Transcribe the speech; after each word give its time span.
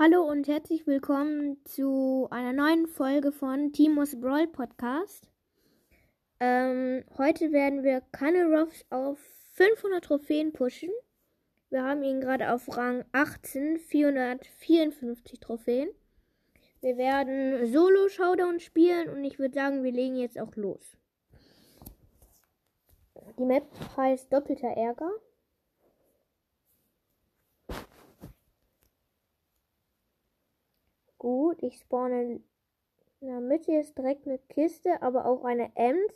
Hallo 0.00 0.22
und 0.22 0.46
herzlich 0.46 0.86
willkommen 0.86 1.56
zu 1.64 2.28
einer 2.30 2.52
neuen 2.52 2.86
Folge 2.86 3.32
von 3.32 3.72
Timos 3.72 4.20
Brawl 4.20 4.46
Podcast. 4.46 5.28
Ähm, 6.38 7.02
heute 7.18 7.50
werden 7.50 7.82
wir 7.82 8.02
Kaneroffs 8.12 8.86
auf 8.90 9.18
500 9.54 10.04
Trophäen 10.04 10.52
pushen. 10.52 10.90
Wir 11.70 11.82
haben 11.82 12.04
ihn 12.04 12.20
gerade 12.20 12.52
auf 12.52 12.76
Rang 12.76 13.04
18, 13.10 13.78
454 13.78 15.40
Trophäen. 15.40 15.88
Wir 16.80 16.96
werden 16.96 17.66
Solo-Showdown 17.66 18.60
spielen 18.60 19.08
und 19.08 19.24
ich 19.24 19.40
würde 19.40 19.56
sagen, 19.56 19.82
wir 19.82 19.90
legen 19.90 20.14
jetzt 20.14 20.38
auch 20.38 20.54
los. 20.54 20.96
Die 23.36 23.44
Map 23.44 23.66
heißt 23.96 24.32
Doppelter 24.32 24.68
Ärger. 24.68 25.10
Gut, 31.28 31.62
ich 31.62 31.76
spawne 31.78 32.40
in 33.20 33.28
der 33.28 33.40
Mitte 33.40 33.72
ist 33.74 33.98
direkt 33.98 34.26
eine 34.26 34.38
Kiste, 34.38 35.02
aber 35.02 35.26
auch 35.26 35.44
eine 35.44 35.70
Ems. 35.76 36.14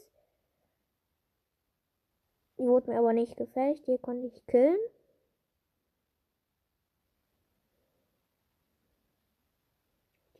Die 2.56 2.64
wurde 2.66 2.90
mir 2.90 2.98
aber 2.98 3.12
nicht 3.12 3.36
gefällig, 3.36 3.82
die 3.82 3.98
konnte 3.98 4.28
ich 4.28 4.46
killen. 4.46 4.78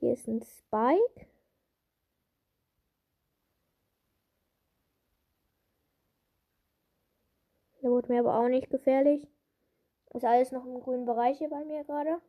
Hier 0.01 0.15
ist 0.15 0.27
ein 0.27 0.41
Spike. 0.43 1.27
Der 7.83 7.91
wurde 7.91 8.09
mir 8.11 8.21
aber 8.21 8.39
auch 8.39 8.49
nicht 8.49 8.71
gefährlich. 8.71 9.29
Ist 10.15 10.25
alles 10.25 10.51
noch 10.51 10.65
im 10.65 10.81
grünen 10.81 11.05
Bereich 11.05 11.37
hier 11.37 11.51
bei 11.51 11.63
mir 11.63 11.85
gerade. 11.85 12.23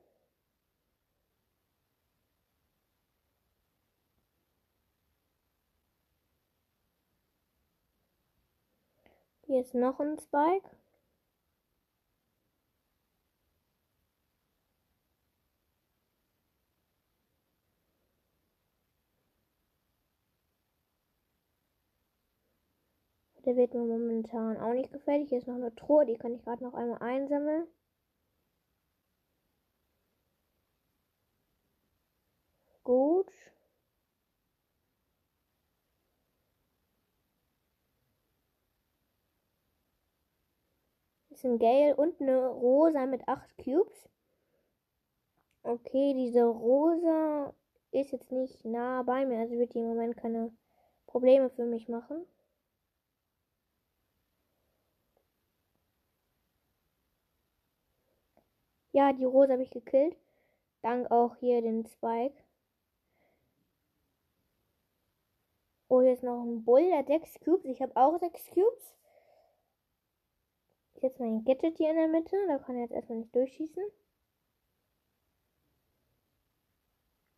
Hier 9.54 9.62
ist 9.62 9.76
noch 9.76 10.00
ein 10.00 10.18
Spike. 10.18 10.68
Der 23.46 23.56
wird 23.56 23.76
mir 23.76 23.81
momentan 23.81 24.58
auch 24.58 24.74
nicht 24.74 24.92
gefällig. 24.92 25.30
Hier 25.30 25.38
ist 25.38 25.48
noch 25.48 25.54
eine 25.54 25.76
Truhe, 25.76 26.08
die 26.08 26.18
kann 26.18 26.34
ich 26.34 26.44
gerade 26.44 26.64
noch 26.64 26.74
einmal 26.74 26.98
einsammeln. 27.04 27.68
Gut. 32.84 33.42
Ist 41.44 41.49
ein 41.49 41.59
Gale 41.59 41.95
und 41.95 42.22
eine 42.22 42.47
Rosa 42.47 43.05
mit 43.05 43.27
8 43.27 43.58
Cubes. 43.58 44.09
Okay, 45.63 46.13
diese 46.13 46.45
Rosa 46.45 47.53
ist 47.91 48.11
jetzt 48.11 48.31
nicht 48.31 48.63
nah 48.66 49.03
bei 49.03 49.25
mir, 49.25 49.39
also 49.39 49.58
wird 49.58 49.73
die 49.73 49.80
im 49.80 49.88
Moment 49.88 50.17
keine 50.17 50.52
Probleme 51.05 51.50
für 51.50 51.66
mich 51.66 51.89
machen. 51.89 52.25
Ja, 58.94 59.11
die 59.11 59.25
Rose 59.25 59.52
habe 59.52 59.63
ich 59.63 59.72
gekillt. 59.72 60.16
Dank 60.81 61.09
auch 61.11 61.35
hier 61.38 61.61
den 61.61 61.85
Spike. 61.85 62.35
Oh, 65.89 66.02
hier 66.02 66.13
ist 66.13 66.23
noch 66.23 66.44
ein 66.44 66.63
Bull, 66.63 66.83
der 66.88 67.00
hat 67.00 67.07
6 67.07 67.39
Cubes. 67.41 67.66
Ich 67.66 67.81
habe 67.81 67.95
auch 67.95 68.18
6 68.19 68.50
Cubes. 68.51 68.95
Jetzt 71.03 71.19
mein 71.19 71.44
Gadget 71.44 71.75
hier 71.78 71.90
in 71.90 71.97
der 71.97 72.08
Mitte. 72.08 72.38
Da 72.47 72.59
kann 72.59 72.78
er 72.78 72.84
jetzt 72.84 72.94
erstmal 72.94 73.18
nicht 73.19 73.36
durchschießen. 73.36 73.84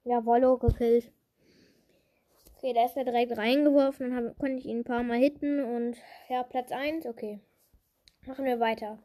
Ja, 0.03 0.23
Wollo 0.23 0.59
gekillt. 0.59 1.11
Okay, 2.55 2.73
da 2.73 2.85
ist 2.85 2.95
er 2.95 3.05
direkt 3.05 3.35
reingeworfen. 3.35 4.11
Dann 4.11 4.27
hab, 4.27 4.37
konnte 4.37 4.59
ich 4.59 4.67
ihn 4.67 4.81
ein 4.81 4.83
paar 4.83 5.01
Mal 5.01 5.17
hitten. 5.17 5.63
Und 5.63 5.97
ja, 6.29 6.43
Platz 6.43 6.71
1. 6.71 7.07
Okay. 7.07 7.39
Machen 8.27 8.45
wir 8.45 8.59
weiter. 8.59 8.99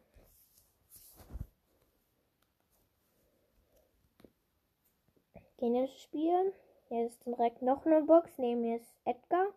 Gehen 5.57 5.73
wir 5.73 5.89
spielen. 5.89 6.53
Jetzt 6.91 7.15
ist 7.15 7.27
direkt 7.27 7.63
noch 7.63 7.87
eine 7.87 8.03
Box. 8.03 8.37
Mir 8.37 8.77
ist 8.77 8.95
Edgar. 9.07 9.55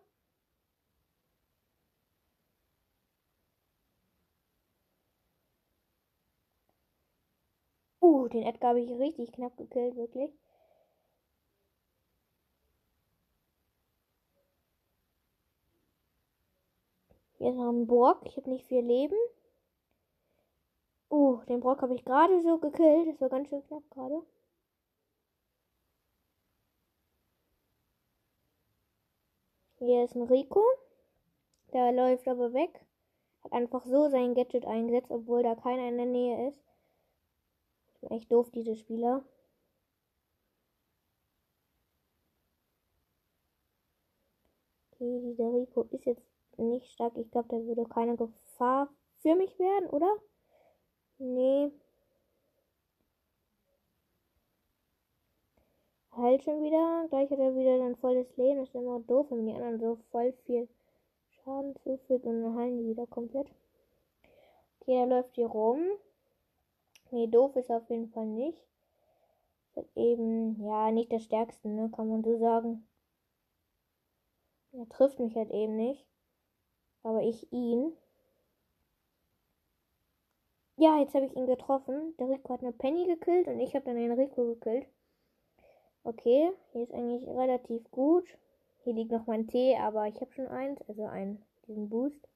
Uh, 8.04 8.28
den 8.28 8.42
Edgar 8.42 8.70
habe 8.70 8.80
ich 8.80 8.90
richtig 8.98 9.32
knapp 9.32 9.56
gekillt, 9.56 9.96
wirklich. 9.96 10.30
Ist 17.38 17.56
noch 17.56 17.70
ein 17.70 17.86
Brock. 17.86 18.20
Ich 18.26 18.36
habe 18.36 18.50
nicht 18.50 18.66
viel 18.66 18.84
Leben. 18.84 19.16
Uh, 21.10 21.40
den 21.48 21.60
Brock 21.60 21.80
habe 21.80 21.94
ich 21.94 22.04
gerade 22.04 22.42
so 22.42 22.58
gekillt. 22.58 23.08
Das 23.08 23.20
war 23.22 23.30
ganz 23.30 23.48
schön 23.48 23.66
knapp 23.66 23.82
gerade. 23.90 24.22
Hier 29.78 30.04
ist 30.04 30.14
ein 30.14 30.22
Rico. 30.24 30.62
Der 31.72 31.92
läuft 31.92 32.28
aber 32.28 32.52
weg. 32.52 32.84
Hat 33.44 33.52
einfach 33.52 33.84
so 33.86 34.08
sein 34.10 34.34
Gadget 34.34 34.66
eingesetzt, 34.66 35.10
obwohl 35.10 35.42
da 35.42 35.54
keiner 35.54 35.88
in 35.88 35.96
der 35.96 36.06
Nähe 36.06 36.48
ist. 36.48 36.63
Echt 38.10 38.30
doof, 38.30 38.50
diese 38.50 38.76
Spieler. 38.76 39.24
Okay, 44.92 45.20
dieser 45.22 45.52
Rico 45.52 45.82
ist 45.90 46.04
jetzt 46.06 46.22
nicht 46.56 46.90
stark. 46.92 47.16
Ich 47.16 47.30
glaube, 47.30 47.48
der 47.48 47.66
würde 47.66 47.84
keine 47.86 48.16
Gefahr 48.16 48.88
für 49.22 49.34
mich 49.34 49.58
werden, 49.58 49.90
oder? 49.90 50.16
Nee. 51.18 51.72
Halt 56.12 56.44
schon 56.44 56.62
wieder. 56.62 57.06
Gleich 57.08 57.30
hat 57.30 57.38
er 57.38 57.56
wieder 57.56 57.78
dann 57.78 57.96
volles 57.96 58.36
Leben. 58.36 58.60
Das 58.60 58.68
ist 58.68 58.74
immer 58.74 59.00
doof, 59.00 59.26
wenn 59.30 59.46
die 59.46 59.52
anderen 59.52 59.80
so 59.80 59.96
voll 60.10 60.32
viel 60.46 60.68
Schaden 61.28 61.74
zufügt 61.76 62.24
und 62.24 62.42
dann 62.42 62.56
heilen 62.56 62.78
die 62.78 62.88
wieder 62.88 63.06
komplett. 63.06 63.48
Okay, 64.80 64.96
er 64.96 65.06
läuft 65.06 65.34
hier 65.34 65.46
rum. 65.46 65.80
Nee, 67.10 67.26
doof 67.28 67.54
ist 67.56 67.70
auf 67.70 67.88
jeden 67.90 68.08
Fall 68.08 68.26
nicht. 68.26 68.58
Eben, 69.96 70.64
ja, 70.64 70.90
nicht 70.90 71.10
der 71.10 71.18
stärkste, 71.18 71.68
ne, 71.68 71.90
kann 71.94 72.08
man 72.08 72.22
so 72.22 72.38
sagen. 72.38 72.86
Er 74.72 74.88
trifft 74.88 75.18
mich 75.20 75.36
halt 75.36 75.50
eben 75.50 75.76
nicht. 75.76 76.06
Aber 77.02 77.22
ich 77.22 77.52
ihn. 77.52 77.92
Ja, 80.76 80.98
jetzt 80.98 81.14
habe 81.14 81.26
ich 81.26 81.36
ihn 81.36 81.46
getroffen. 81.46 82.16
Der 82.18 82.28
Rico 82.28 82.52
hat 82.52 82.62
eine 82.62 82.72
Penny 82.72 83.06
gekillt 83.06 83.46
und 83.46 83.60
ich 83.60 83.74
habe 83.74 83.84
dann 83.84 83.96
den 83.96 84.12
Rico 84.12 84.44
gekillt. 84.46 84.88
Okay, 86.02 86.52
hier 86.72 86.82
ist 86.82 86.92
eigentlich 86.92 87.26
relativ 87.28 87.90
gut. 87.90 88.26
Hier 88.82 88.92
liegt 88.92 89.12
noch 89.12 89.26
mein 89.26 89.46
Tee, 89.46 89.76
aber 89.76 90.08
ich 90.08 90.20
habe 90.20 90.32
schon 90.32 90.48
eins, 90.48 90.80
also 90.88 91.04
einen, 91.04 91.42
diesen 91.66 91.88
Boost. 91.88 92.28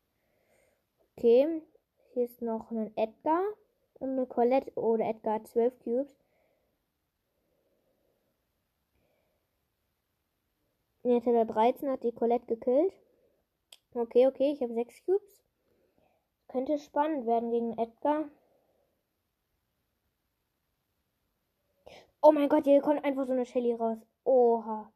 Okay, 1.16 1.62
hier 2.12 2.24
ist 2.24 2.40
noch 2.40 2.70
ein 2.70 2.96
Edgar 2.96 3.42
und 3.98 4.10
eine 4.10 4.26
Colette 4.26 4.72
oder 4.78 5.04
Edgar 5.04 5.44
12 5.44 5.78
Cubes. 5.80 6.16
Jetzt 11.04 11.26
hat 11.26 11.34
er 11.34 11.44
13, 11.46 11.88
hat 11.90 12.02
die 12.02 12.12
Colette 12.12 12.46
gekillt. 12.46 12.92
Okay, 13.94 14.26
okay, 14.26 14.52
ich 14.52 14.60
habe 14.62 14.74
6 14.74 15.04
Cubes. 15.04 15.42
Könnte 16.48 16.78
spannend 16.78 17.26
werden 17.26 17.50
gegen 17.50 17.78
Edgar. 17.78 18.28
Oh 22.20 22.32
mein 22.32 22.48
Gott, 22.48 22.64
hier 22.64 22.80
kommt 22.82 23.04
einfach 23.04 23.26
so 23.26 23.32
eine 23.32 23.46
Shelly 23.46 23.74
raus. 23.74 23.98
Oha. 24.24 24.92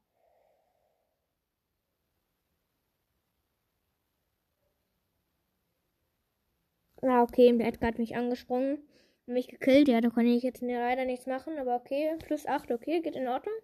Ah, 7.02 7.22
okay, 7.22 7.48
Edgar 7.58 7.88
hat 7.88 7.98
mich 7.98 8.14
angesprungen 8.16 8.86
mich 9.26 9.48
gekillt. 9.48 9.88
Ja, 9.88 10.00
da 10.00 10.10
konnte 10.10 10.30
ich 10.30 10.42
jetzt 10.42 10.62
ne, 10.62 10.78
leider 10.78 11.04
nichts 11.04 11.26
machen, 11.26 11.58
aber 11.58 11.76
okay. 11.76 12.16
Plus 12.24 12.46
8, 12.46 12.70
okay, 12.72 13.00
geht 13.00 13.16
in 13.16 13.28
Ordnung. 13.28 13.54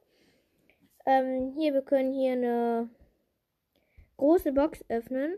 Ähm, 1.06 1.54
hier, 1.56 1.74
wir 1.74 1.82
können 1.82 2.12
hier 2.12 2.32
eine 2.32 2.90
große 4.16 4.52
Box 4.52 4.84
öffnen. 4.88 5.36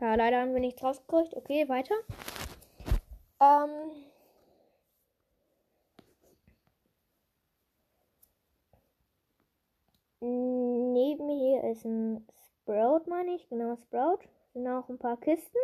Ja, 0.00 0.14
leider 0.14 0.40
haben 0.40 0.52
wir 0.52 0.60
nichts 0.60 0.82
rausgekriegt. 0.82 1.34
Okay, 1.36 1.68
weiter. 1.68 1.94
Ähm. 3.40 3.90
Neben 10.20 11.26
mir 11.26 11.36
hier 11.36 11.70
ist 11.70 11.84
ein 11.84 12.26
Sprout, 12.62 13.02
meine 13.08 13.34
ich. 13.34 13.48
Genau, 13.48 13.76
Sprout. 13.76 14.20
Sind 14.52 14.66
auch 14.66 14.88
ein 14.88 14.98
paar 14.98 15.18
Kisten. 15.18 15.58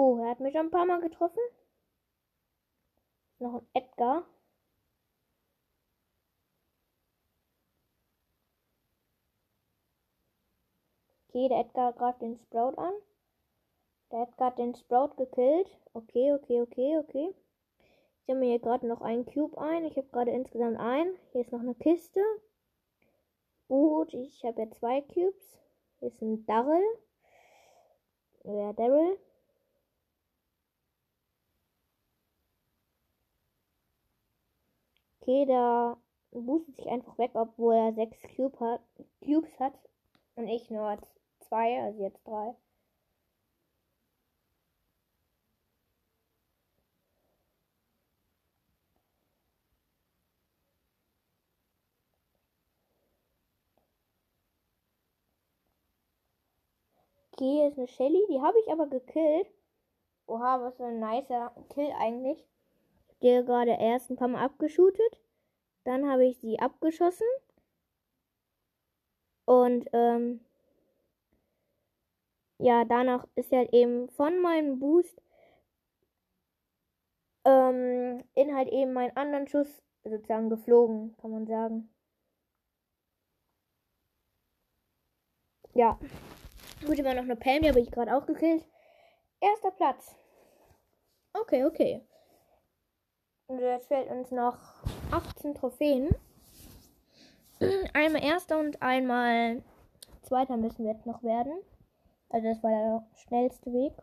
Oh, 0.00 0.16
er 0.22 0.30
hat 0.30 0.38
mich 0.38 0.52
schon 0.52 0.66
ein 0.66 0.70
paar 0.70 0.86
Mal 0.86 1.00
getroffen. 1.00 1.42
Noch 3.40 3.54
ein 3.54 3.66
Edgar. 3.72 4.24
Okay, 11.26 11.48
der 11.48 11.58
Edgar 11.58 11.92
greift 11.94 12.22
den 12.22 12.38
Sprout 12.38 12.76
an. 12.76 12.92
Der 14.12 14.22
Edgar 14.22 14.50
hat 14.52 14.58
den 14.58 14.76
Sprout 14.76 15.16
gekillt. 15.16 15.68
Okay, 15.94 16.32
okay, 16.32 16.60
okay, 16.62 16.98
okay. 16.98 17.34
Ich 18.20 18.26
sammle 18.26 18.46
hier 18.46 18.60
gerade 18.60 18.86
noch 18.86 19.00
einen 19.00 19.26
Cube 19.26 19.58
ein. 19.58 19.84
Ich 19.84 19.96
habe 19.96 20.06
gerade 20.10 20.30
insgesamt 20.30 20.78
einen. 20.78 21.18
Hier 21.32 21.40
ist 21.40 21.50
noch 21.50 21.58
eine 21.58 21.74
Kiste. 21.74 22.20
Gut, 23.66 24.14
ich 24.14 24.44
habe 24.44 24.62
ja 24.62 24.70
zwei 24.70 25.00
Cubes. 25.00 25.58
Hier 25.98 26.06
ist 26.06 26.22
ein 26.22 26.46
Darrell. 26.46 26.86
Ja, 28.44 28.72
Daryl. 28.74 29.18
Okay, 35.28 35.44
da 35.44 35.98
boostet 36.32 36.74
sich 36.76 36.88
einfach 36.88 37.18
weg, 37.18 37.32
obwohl 37.34 37.74
er 37.74 37.92
sechs 37.92 38.16
Cube 38.34 38.58
hat, 38.60 38.80
Cubes 39.22 39.60
hat. 39.60 39.74
Und 40.36 40.48
ich 40.48 40.70
nur 40.70 40.96
zwei, 41.40 41.82
also 41.82 42.02
jetzt 42.02 42.26
drei. 42.26 42.54
Okay, 57.32 57.68
ist 57.68 57.76
eine 57.78 57.86
Shelly, 57.88 58.26
die 58.30 58.40
habe 58.40 58.58
ich 58.64 58.72
aber 58.72 58.86
gekillt. 58.86 59.46
Oha, 60.26 60.62
was 60.62 60.76
für 60.76 60.86
ein 60.86 61.00
nicer 61.00 61.52
Kill 61.70 61.92
eigentlich. 61.98 62.42
Die 63.22 63.42
gerade 63.44 63.76
erst 63.80 64.10
ein 64.10 64.16
paar 64.16 64.28
Mal 64.28 64.44
abgeschootet. 64.44 65.20
Dann 65.84 66.08
habe 66.08 66.26
ich 66.26 66.38
sie 66.38 66.58
abgeschossen. 66.58 67.26
Und 69.44 69.88
ähm, 69.92 70.40
ja, 72.58 72.84
danach 72.84 73.26
ist 73.34 73.52
halt 73.52 73.72
eben 73.72 74.08
von 74.10 74.40
meinem 74.40 74.78
Boost 74.78 75.20
ähm, 77.44 78.22
in 78.34 78.54
halt 78.54 78.68
eben 78.68 78.92
meinen 78.92 79.16
anderen 79.16 79.48
Schuss 79.48 79.82
sozusagen 80.04 80.50
geflogen, 80.50 81.16
kann 81.18 81.30
man 81.30 81.46
sagen. 81.46 81.88
Ja. 85.74 85.98
Gut, 86.84 86.98
immer 86.98 87.14
noch 87.14 87.22
eine 87.22 87.36
Pam, 87.36 87.62
die 87.62 87.68
habe 87.68 87.80
ich 87.80 87.90
gerade 87.90 88.14
auch 88.14 88.26
gekillt. 88.26 88.66
Erster 89.40 89.70
Platz. 89.70 90.16
Okay, 91.32 91.64
okay. 91.64 92.07
Und 93.48 93.60
jetzt 93.60 93.88
fehlt 93.88 94.10
uns 94.10 94.30
noch 94.30 94.58
18 95.10 95.54
Trophäen. 95.54 96.10
Einmal 97.94 98.22
erster 98.22 98.58
und 98.58 98.82
einmal 98.82 99.62
zweiter 100.22 100.58
müssen 100.58 100.84
wir 100.84 100.92
jetzt 100.92 101.06
noch 101.06 101.22
werden. 101.22 101.58
Also 102.28 102.46
das 102.46 102.62
war 102.62 102.70
der 102.70 103.06
schnellste 103.16 103.72
Weg. 103.72 103.94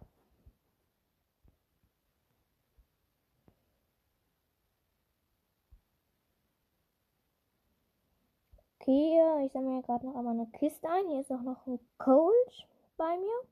Okay, 8.79 9.45
ich 9.45 9.51
sammle 9.51 9.69
mir 9.69 9.83
gerade 9.83 10.07
noch 10.07 10.15
einmal 10.15 10.33
eine 10.33 10.47
Kiste 10.47 10.89
ein. 10.89 11.07
Hier 11.07 11.21
ist 11.21 11.31
auch 11.31 11.41
noch 11.41 11.67
ein 11.67 11.79
Cold 11.99 12.67
bei 12.97 13.15
mir. 13.17 13.47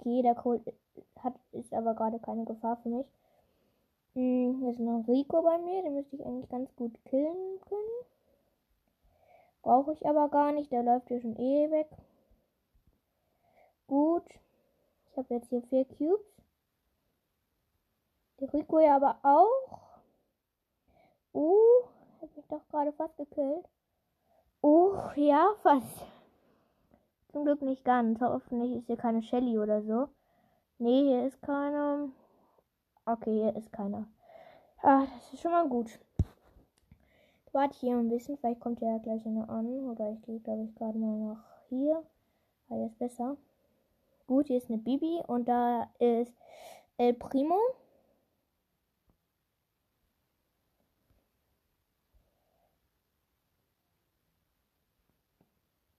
Okay, 0.00 0.22
der 0.22 0.34
Cold 0.34 0.62
hat, 1.18 1.34
ist 1.52 1.74
aber 1.74 1.94
gerade 1.94 2.18
keine 2.20 2.46
Gefahr 2.46 2.78
für 2.78 2.88
mich. 2.88 3.06
Hm, 4.14 4.58
hier 4.60 4.70
ist 4.70 4.80
noch 4.80 5.04
Rico 5.06 5.42
bei 5.42 5.58
mir. 5.58 5.82
Den 5.82 5.94
müsste 5.94 6.16
ich 6.16 6.24
eigentlich 6.24 6.48
ganz 6.48 6.74
gut 6.74 6.92
killen 7.04 7.60
können. 7.68 8.06
Brauche 9.60 9.92
ich 9.92 10.06
aber 10.06 10.30
gar 10.30 10.52
nicht. 10.52 10.72
Der 10.72 10.82
läuft 10.82 11.08
hier 11.08 11.20
schon 11.20 11.36
eh 11.36 11.70
weg. 11.70 11.88
Gut. 13.88 14.24
Ich 15.10 15.18
habe 15.18 15.34
jetzt 15.34 15.50
hier 15.50 15.62
vier 15.64 15.84
Cubes. 15.84 16.24
Die 18.40 18.46
Rico 18.46 18.78
ja 18.78 18.96
aber 18.96 19.18
auch. 19.22 19.80
Uh, 21.34 21.84
hat 22.22 22.34
mich 22.36 22.46
doch 22.48 22.66
gerade 22.70 22.92
fast 22.92 23.16
gekillt. 23.18 23.68
Uh, 24.62 24.96
ja, 25.14 25.54
fast. 25.62 26.06
Zum 27.32 27.44
Glück 27.44 27.62
nicht 27.62 27.84
ganz. 27.84 28.20
Hoffentlich 28.20 28.76
ist 28.76 28.86
hier 28.86 28.96
keine 28.96 29.22
Shelly 29.22 29.56
oder 29.58 29.82
so. 29.82 30.08
Nee, 30.78 31.02
hier 31.04 31.26
ist 31.26 31.40
keine. 31.42 32.10
Okay, 33.06 33.32
hier 33.32 33.56
ist 33.56 33.72
keiner. 33.72 34.08
Ah, 34.82 35.06
das 35.06 35.32
ist 35.32 35.40
schon 35.42 35.52
mal 35.52 35.68
gut. 35.68 36.00
Warte 37.52 37.78
hier 37.78 37.96
ein 37.96 38.08
bisschen. 38.08 38.36
Vielleicht 38.36 38.60
kommt 38.60 38.80
ja 38.80 38.98
gleich 38.98 39.24
einer 39.26 39.48
an. 39.48 39.66
Oder 39.88 40.10
ich 40.10 40.22
gehe, 40.22 40.40
glaube 40.40 40.64
ich, 40.64 40.74
gerade 40.74 40.98
mal 40.98 41.16
nach 41.16 41.44
hier. 41.68 42.02
Ah, 42.68 42.74
hier 42.74 42.86
ist 42.86 42.98
besser. 42.98 43.36
Gut, 44.26 44.48
hier 44.48 44.56
ist 44.56 44.68
eine 44.68 44.78
Bibi. 44.78 45.22
Und 45.26 45.48
da 45.48 45.88
ist 46.00 46.34
El 46.96 47.14
Primo. 47.14 47.58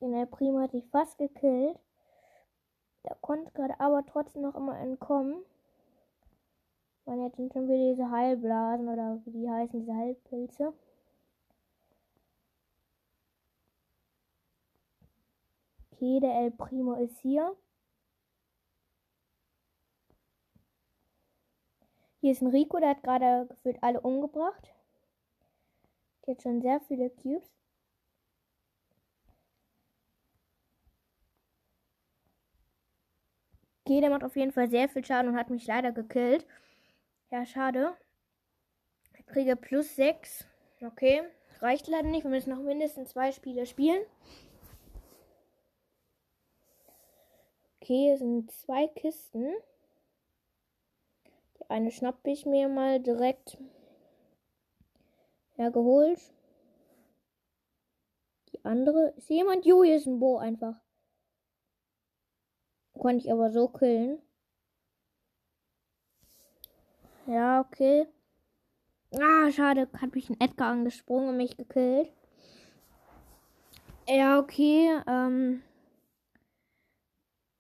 Den 0.02 0.14
El 0.16 0.26
Primo 0.26 0.60
hatte 0.60 0.78
ich 0.78 0.88
fast 0.88 1.18
gekillt. 1.20 1.80
Der 3.04 3.16
konnte 3.22 3.52
gerade 3.52 3.80
aber 3.80 4.04
trotzdem 4.06 4.42
noch 4.42 4.56
immer 4.56 4.78
entkommen. 4.80 5.44
Man 7.06 7.22
jetzt 7.22 7.38
sind 7.38 7.54
schon 7.54 7.68
wieder 7.68 7.92
diese 7.92 8.10
Heilblasen 8.10 8.90
oder 8.90 9.22
wie 9.26 9.32
die 9.32 9.50
heißen, 9.50 9.80
diese 9.80 9.96
Heilpilze. 9.96 10.74
Okay, 15.92 16.20
der 16.20 16.34
El 16.42 16.52
Primo 16.52 16.94
ist 16.94 17.20
hier. 17.20 17.56
Hier 22.22 22.32
ist 22.32 22.42
ein 22.42 22.48
Rico, 22.48 22.80
der 22.80 22.90
hat 22.90 23.04
gerade 23.04 23.48
gefühlt 23.48 23.82
alle 23.84 24.02
umgebracht. 24.02 24.74
Der 26.26 26.36
hat 26.36 26.42
schon 26.42 26.62
sehr 26.62 26.80
viele 26.82 27.10
Cubes. 27.10 27.61
Okay, 33.92 34.00
der 34.00 34.10
macht 34.10 34.24
auf 34.24 34.38
jeden 34.38 34.54
Fall 34.54 34.70
sehr 34.70 34.88
viel 34.88 35.04
Schaden 35.04 35.32
und 35.32 35.38
hat 35.38 35.50
mich 35.50 35.68
leider 35.68 35.92
gekillt. 35.92 36.48
Ja, 37.30 37.46
schade. 37.46 37.94
Ich 39.20 39.26
kriege 39.26 39.58
plus 39.58 39.98
6. 39.98 40.48
Okay. 40.82 41.24
Reicht 41.60 41.90
leider 41.90 42.08
nicht. 42.08 42.24
Wir 42.24 42.32
müssen 42.32 42.52
noch 42.52 42.62
mindestens 42.62 43.10
zwei 43.10 43.34
Spiele 43.34 43.66
spielen. 43.66 44.02
Okay, 47.82 47.98
hier 47.98 48.18
sind 48.18 48.50
zwei 48.52 48.88
Kisten. 48.88 49.54
Die 51.60 51.70
eine 51.70 51.92
schnappe 51.92 52.32
ich 52.32 52.46
mir 52.46 52.70
mal 52.70 53.02
direkt 53.02 53.58
hergeholt. 55.58 56.32
Die 58.54 58.64
andere. 58.64 59.14
Ist 59.18 59.30
jemand? 59.30 59.66
Jo, 59.66 59.84
hier 59.84 59.98
ist 59.98 60.06
ein 60.06 60.22
Bo 60.22 60.38
einfach. 60.38 60.80
Konnte 62.94 63.26
ich 63.26 63.32
aber 63.32 63.52
so 63.52 63.68
killen. 63.68 64.20
Ja, 67.28 67.62
okay. 67.62 68.08
Ah, 69.14 69.52
schade. 69.52 69.90
Hat 70.00 70.16
mich 70.16 70.30
ein 70.30 70.40
Edgar 70.40 70.72
angesprungen 70.72 71.30
und 71.30 71.38
mich 71.38 71.58
gekillt. 71.58 72.12
Ja, 74.08 74.40
okay. 74.40 75.02
Ähm. 75.08 75.64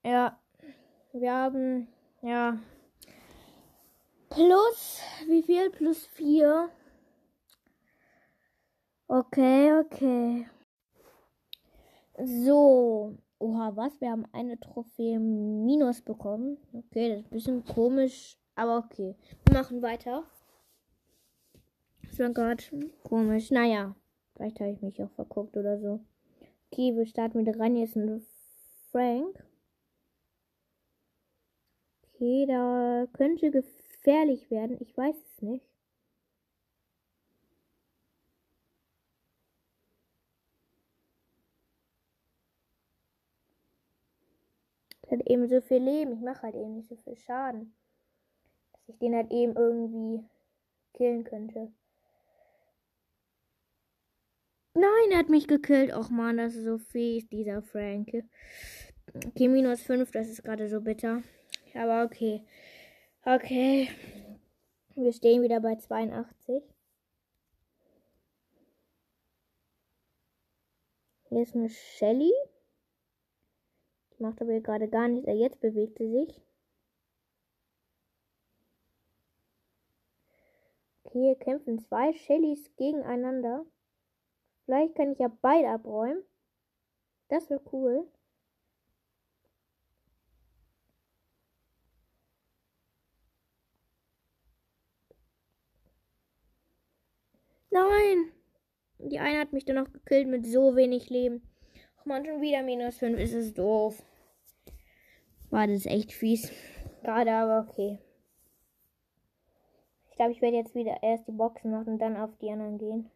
Ja. 0.04 0.40
Wir 1.14 1.34
haben. 1.34 1.88
Ja. 2.22 2.58
Plus. 4.30 5.02
Wie 5.28 5.44
viel? 5.44 5.70
Plus 5.70 6.06
4. 6.08 6.70
Okay, 9.08 9.74
okay. 9.74 10.48
So. 12.18 13.18
Oha, 13.42 13.76
was? 13.76 14.00
Wir 14.00 14.12
haben 14.12 14.28
eine 14.34 14.60
Trophäe 14.60 15.20
minus 15.20 16.04
bekommen. 16.04 16.60
Okay, 16.74 17.10
das 17.10 17.22
ist 17.22 17.26
ein 17.26 17.30
bisschen 17.32 17.66
komisch, 17.66 18.38
aber 18.54 18.78
okay. 18.78 19.16
Wir 19.48 19.58
machen 19.58 19.82
weiter. 19.82 20.26
Das 22.04 22.20
war 22.20 22.30
gerade 22.30 22.64
komisch. 23.02 23.50
Naja, 23.50 23.96
vielleicht 24.36 24.60
habe 24.60 24.70
ich 24.70 24.82
mich 24.84 25.02
auch 25.02 25.10
verguckt 25.10 25.58
oder 25.58 25.80
so. 25.80 26.02
Okay, 26.70 26.96
wir 26.96 27.08
starten 27.08 27.44
mit 27.44 27.60
rein. 27.60 27.76
Hier 27.76 27.86
ist 27.86 27.96
ein 27.96 28.24
Frank. 28.92 29.44
Okay, 32.14 32.46
da 32.46 33.08
könnte 33.12 33.50
gefährlich 33.50 34.52
werden. 34.52 34.78
Ich 34.80 34.96
weiß 34.96 35.16
es 35.16 35.42
nicht. 35.42 35.71
Hat 45.12 45.22
eben 45.28 45.48
so 45.48 45.62
viel 45.62 45.84
Leben. 45.84 46.14
Ich 46.14 46.22
mache 46.22 46.44
halt 46.44 46.56
eben 46.56 46.76
nicht 46.76 46.90
so 46.90 46.96
viel 46.96 47.18
Schaden. 47.18 47.76
Dass 48.74 48.90
ich 48.90 48.98
den 49.00 49.16
halt 49.16 49.32
eben 49.32 49.56
irgendwie 49.56 50.24
killen 50.94 51.24
könnte. 51.24 51.72
Nein, 54.74 55.12
er 55.12 55.20
hat 55.20 55.30
mich 55.30 55.48
gekillt. 55.48 55.94
Och 55.94 56.10
man, 56.10 56.38
das 56.38 56.56
ist 56.56 56.64
so 56.64 56.78
fies, 56.78 57.28
dieser 57.28 57.62
Frank. 57.62 58.24
Okay, 59.14 59.48
minus 59.50 59.82
5, 59.82 60.12
das 60.12 60.30
ist 60.30 60.44
gerade 60.44 60.70
so 60.70 60.82
bitter. 60.82 61.22
Aber 61.74 62.06
okay. 62.06 62.46
Okay. 63.24 63.90
Wir 64.96 65.14
stehen 65.14 65.42
wieder 65.42 65.60
bei 65.60 65.76
82. 65.76 66.64
Hier 71.30 71.42
ist 71.42 71.56
eine 71.56 71.70
Shelly. 71.70 72.32
Macht 74.22 74.40
aber 74.40 74.60
gerade 74.62 74.88
gar 74.88 75.08
nichts. 75.08 75.28
Jetzt 75.34 75.60
bewegt 75.62 75.98
sie 75.98 76.12
sich. 76.12 76.40
Hier 81.12 81.36
kämpfen 81.36 81.80
zwei 81.80 82.14
Shellys 82.14 82.70
gegeneinander. 82.76 83.66
Vielleicht 84.66 84.94
kann 84.94 85.12
ich 85.12 85.18
ja 85.18 85.32
beide 85.42 85.70
abräumen. 85.70 86.24
Das 87.30 87.50
wäre 87.50 87.62
cool. 87.74 88.08
Nein! 97.72 98.32
Die 99.00 99.18
eine 99.18 99.40
hat 99.40 99.52
mich 99.52 99.66
dann 99.66 99.78
noch 99.78 99.92
gekillt 99.92 100.28
mit 100.28 100.46
so 100.46 100.76
wenig 100.76 101.10
Leben. 101.10 101.42
Ach 101.98 102.06
man, 102.06 102.24
schon 102.24 102.40
wieder 102.42 102.62
minus 102.62 102.98
5. 102.98 103.20
Ist 103.20 103.34
es 103.34 103.54
doof. 103.56 104.04
War 105.52 105.68
das 105.68 105.86
echt 105.86 106.14
fies. 106.14 106.50
Gerade 107.04 107.34
aber 107.34 107.68
okay. 107.70 108.00
Ich 110.10 110.16
glaube, 110.16 110.32
ich 110.32 110.42
werde 110.42 110.58
jetzt 110.58 110.74
wieder 110.74 111.04
erst 111.04 111.28
die 111.28 111.34
Boxen 111.34 111.72
machen 111.72 111.94
und 111.94 112.00
dann 112.00 112.16
auf 112.16 112.30
die 112.40 112.50
anderen 112.50 112.78
gehen. 112.78 113.12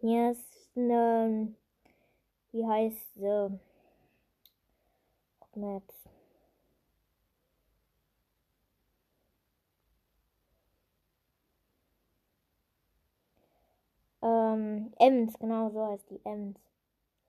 Hier 0.00 0.32
ist 0.32 0.76
eine. 0.76 1.54
Wie 2.50 2.66
heißt 2.66 3.14
sie? 3.14 3.58
Maps. 5.54 6.08
Ähm, 14.22 14.92
Ems, 14.98 15.38
genau 15.38 15.70
so 15.70 15.86
heißt 15.86 16.10
die 16.10 16.20
Ems. 16.24 16.58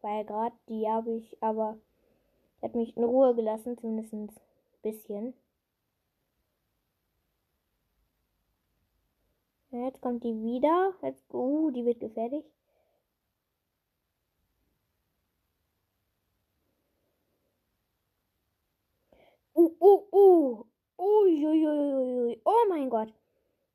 Weil 0.02 0.26
gerade 0.26 0.56
die 0.68 0.88
habe 0.88 1.12
ich, 1.12 1.38
aber 1.42 1.78
hat 2.62 2.76
mich 2.76 2.96
in 2.98 3.04
Ruhe 3.04 3.36
gelassen, 3.36 3.78
zumindest 3.78 4.14
ein 4.14 4.30
bisschen. 4.82 5.34
Jetzt 9.72 10.02
kommt 10.02 10.24
die 10.24 10.42
wieder. 10.42 10.94
Jetzt, 11.02 11.24
uh, 11.34 11.70
die 11.72 11.86
wird 11.86 12.00
gefährlich. 12.00 12.46
Uh, 19.54 19.76
uh, 19.80 20.04
uh. 20.12 20.66
Uiuiuiui. 20.98 22.42
Oh 22.46 22.66
mein 22.70 22.90
Gott. 22.90 23.14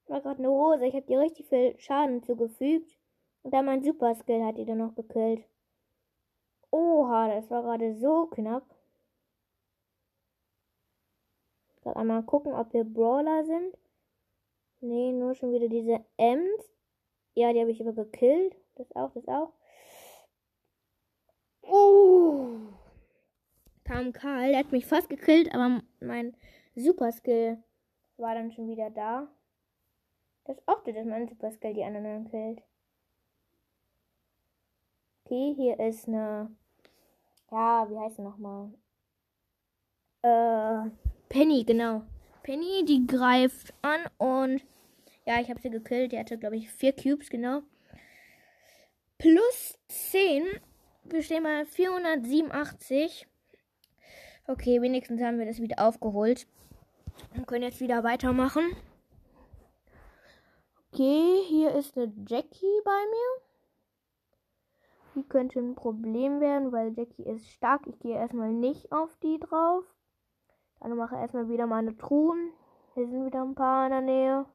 War 0.09 0.21
gerade 0.21 0.38
eine 0.38 0.49
Rose. 0.49 0.87
Ich 0.87 0.95
habe 0.95 1.07
dir 1.07 1.21
richtig 1.21 1.47
viel 1.49 1.79
Schaden 1.79 2.23
zugefügt. 2.23 2.99
Und 3.43 3.53
dann 3.55 3.67
mein 3.67 3.83
Super 3.83 4.14
Skill 4.14 4.45
hat 4.45 4.59
die 4.59 4.64
dann 4.64 4.79
noch 4.79 4.95
gekillt. 4.95 5.45
Oha, 6.71 7.29
das 7.29 7.50
war 7.50 7.62
gerade 7.62 7.95
so 7.95 8.26
knapp. 8.26 8.64
Gerade 11.85 11.97
einmal 11.97 12.23
gucken, 12.23 12.55
ob 12.55 12.73
wir 12.73 12.83
Brawler 12.83 13.45
sind. 13.45 13.76
Nee, 14.81 15.12
nur 15.12 15.35
schon 15.35 15.53
wieder 15.53 15.69
diese 15.69 16.03
Ems. 16.17 16.64
Ja, 17.35 17.53
die 17.53 17.61
habe 17.61 17.71
ich 17.71 17.81
aber 17.81 17.93
gekillt. 17.93 18.57
Das 18.76 18.91
auch, 18.97 19.12
das 19.12 19.29
auch. 19.29 19.53
Oh. 21.61 22.57
Kam 23.85 24.12
Karl, 24.14 24.49
der 24.49 24.61
hat 24.61 24.73
mich 24.73 24.87
fast 24.87 25.11
gekillt, 25.11 25.55
aber 25.55 25.83
mein 26.00 26.35
Super 26.75 27.12
Skill 27.12 27.62
war 28.17 28.35
dann 28.35 28.50
schon 28.50 28.69
wieder 28.69 28.91
da. 28.91 29.29
Das 30.45 30.57
ist 30.57 30.62
oft, 30.67 30.87
dass 30.87 31.05
mein 31.05 31.29
Super 31.29 31.50
Skill 31.50 31.75
die 31.75 31.85
anderen 31.85 32.31
killt. 32.31 32.62
Okay, 35.25 35.55
hier 35.55 35.79
ist 35.81 36.09
eine. 36.09 36.50
Ja, 37.50 37.87
wie 37.91 37.99
heißt 37.99 38.17
sie 38.17 38.23
nochmal? 38.23 38.73
Äh, 40.23 40.91
Penny, 41.28 41.64
genau. 41.64 42.02
Penny, 42.43 42.85
die 42.85 43.07
greift 43.07 43.75
an 43.83 44.00
und. 44.19 44.62
Ja, 45.26 45.40
ich 45.40 45.49
habe 45.49 45.61
sie 45.61 45.71
gekillt. 45.71 46.12
Die 46.12 46.19
hatte, 46.19 46.38
glaube 46.38 46.57
ich, 46.57 46.71
vier 46.71 46.93
Cubes, 46.93 47.31
genau. 47.31 47.62
Plus 49.19 49.78
10. 49.88 50.45
Wir 51.04 51.23
stehen 51.23 51.43
bei 51.43 51.64
487. 51.64 53.26
Okay, 54.47 54.83
wenigstens 54.83 55.23
haben 55.23 55.38
wir 55.38 55.47
das 55.47 55.61
wieder 55.61 55.87
aufgeholt. 55.87 56.47
Und 57.35 57.47
können 57.47 57.62
jetzt 57.62 57.81
wieder 57.81 58.04
weitermachen. 58.04 58.76
Okay, 60.93 61.43
hier 61.49 61.75
ist 61.75 61.97
eine 61.97 62.12
Jackie 62.26 62.81
bei 62.85 63.04
mir. 63.11 63.45
Die 65.16 65.28
könnte 65.28 65.61
ein 65.61 65.75
Problem 65.75 66.40
werden, 66.40 66.73
weil 66.73 66.93
Jackie 66.97 67.25
ist 67.25 67.49
stark. 67.49 67.87
Ich 67.87 67.99
gehe 68.00 68.16
erstmal 68.16 68.52
nicht 68.52 68.93
auf 68.93 69.16
die 69.23 69.38
drauf. 69.38 69.85
Dann 70.85 70.99
mache 70.99 71.14
ich 71.14 71.21
erstmal 71.23 71.49
wieder 71.49 71.67
meine 71.67 71.97
Truhen. 71.97 72.53
Hier 72.93 73.09
sind 73.09 73.25
wieder 73.25 73.41
ein 73.41 73.55
paar 73.55 73.87
in 73.87 73.93
der 73.93 74.00
Nähe. 74.03 74.47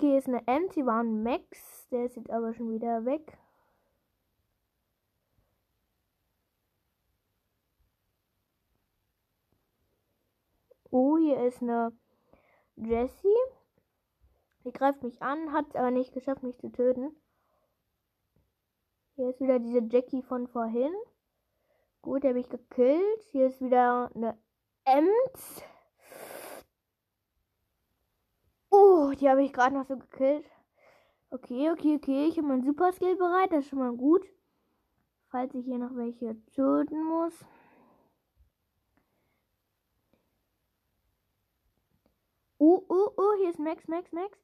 Hier 0.00 0.18
ist 0.18 0.26
eine 0.26 0.42
die 0.70 0.84
war 0.84 1.04
ein 1.04 1.22
Max. 1.22 1.86
Der 1.92 2.06
ist 2.06 2.16
jetzt 2.16 2.28
aber 2.28 2.52
schon 2.54 2.72
wieder 2.72 3.04
weg. 3.04 3.38
Oh, 10.90 11.16
hier 11.16 11.44
ist 11.46 11.62
eine 11.62 11.92
Jessie. 12.74 13.28
Die 14.64 14.72
greift 14.72 15.04
mich 15.04 15.22
an, 15.22 15.52
hat 15.52 15.66
es 15.68 15.76
aber 15.76 15.92
nicht 15.92 16.12
geschafft, 16.12 16.42
mich 16.42 16.58
zu 16.58 16.68
töten. 16.72 17.14
Hier 19.14 19.28
ist 19.30 19.40
wieder 19.40 19.60
diese 19.60 19.86
Jackie 19.88 20.22
von 20.22 20.48
vorhin. 20.48 20.92
Gut, 22.04 22.22
die 22.22 22.28
habe 22.28 22.40
ich 22.40 22.50
gekillt. 22.50 23.22
Hier 23.32 23.46
ist 23.46 23.62
wieder 23.62 24.10
eine 24.14 24.38
Ems. 24.84 25.62
Oh, 28.68 29.12
die 29.18 29.26
habe 29.26 29.42
ich 29.42 29.54
gerade 29.54 29.74
noch 29.74 29.86
so 29.86 29.96
gekillt. 29.96 30.44
Okay, 31.30 31.70
okay, 31.70 31.96
okay. 31.96 32.26
Ich 32.28 32.36
habe 32.36 32.46
mein 32.46 32.62
Super 32.62 32.92
Skill 32.92 33.16
bereit. 33.16 33.52
Das 33.52 33.60
ist 33.60 33.70
schon 33.70 33.78
mal 33.78 33.96
gut. 33.96 34.22
Falls 35.30 35.54
ich 35.54 35.64
hier 35.64 35.78
noch 35.78 35.96
welche 35.96 36.36
töten 36.52 37.02
muss. 37.04 37.32
Uh, 42.58 42.84
uh, 42.86 43.08
uh. 43.18 43.32
Hier 43.38 43.48
ist 43.48 43.58
Max, 43.58 43.88
Max, 43.88 44.12
Max. 44.12 44.38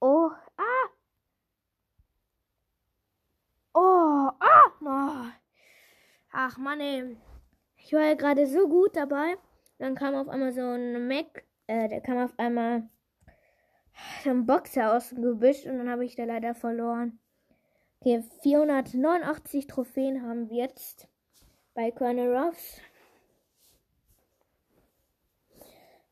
Oh, 0.00 0.30
ah. 0.58 0.88
Oh, 3.72 4.30
ah, 4.40 4.72
oh. 4.82 5.43
Ach 6.36 6.58
Mann, 6.58 6.80
ey. 6.80 7.16
Ich 7.76 7.92
war 7.92 8.02
ja 8.02 8.14
gerade 8.14 8.48
so 8.48 8.66
gut 8.66 8.96
dabei. 8.96 9.36
Dann 9.78 9.94
kam 9.94 10.16
auf 10.16 10.28
einmal 10.28 10.52
so 10.52 10.62
ein 10.62 11.06
Mac, 11.06 11.44
äh, 11.68 11.88
der 11.88 12.00
kam 12.00 12.18
auf 12.18 12.36
einmal 12.38 12.88
so 14.24 14.30
ein 14.30 14.44
Boxer 14.44 14.96
aus 14.96 15.10
dem 15.10 15.22
Gebüsch 15.22 15.64
und 15.64 15.78
dann 15.78 15.88
habe 15.88 16.04
ich 16.04 16.16
da 16.16 16.24
leider 16.24 16.56
verloren. 16.56 17.20
Okay, 18.00 18.20
489 18.42 19.68
Trophäen 19.68 20.22
haben 20.22 20.50
wir 20.50 20.64
jetzt 20.64 21.06
bei 21.72 21.92
Colonel 21.92 22.36
Ruffs. 22.36 22.80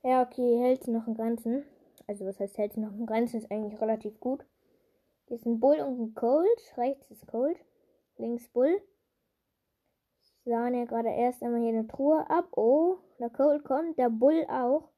Ja, 0.04 0.22
okay, 0.22 0.56
hält 0.60 0.86
noch 0.86 1.08
einen 1.08 1.16
ganzen. 1.16 1.64
Also, 2.06 2.26
was 2.26 2.38
heißt 2.38 2.58
hält 2.58 2.76
noch 2.76 2.92
einen 2.92 3.06
ganzen? 3.06 3.38
Ist 3.38 3.50
eigentlich 3.50 3.80
relativ 3.80 4.20
gut. 4.20 4.46
Hier 5.26 5.36
ist 5.36 5.46
ein 5.46 5.58
Bull 5.58 5.80
und 5.80 6.00
ein 6.00 6.14
Cold. 6.14 6.76
Rechts 6.76 7.10
ist 7.10 7.26
Cold. 7.26 7.58
Links 8.18 8.46
Bull. 8.48 8.80
Ich 10.44 10.50
sah 10.50 10.68
ja 10.68 10.84
gerade 10.84 11.08
erst 11.10 11.42
einmal 11.42 11.60
hier 11.60 11.68
eine 11.68 11.86
Truhe 11.86 12.28
ab. 12.28 12.48
Oh, 12.56 12.98
der 13.20 13.30
Cold 13.30 13.64
kommt. 13.64 13.96
Der 13.96 14.10
Bull 14.10 14.44
auch. 14.48 14.88